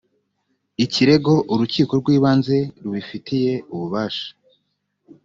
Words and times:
ikirego 0.85 1.33
urukiko 1.53 1.93
rw 2.01 2.07
ibanze 2.17 2.57
rubifitiye 2.81 3.53
ububasha 3.73 4.27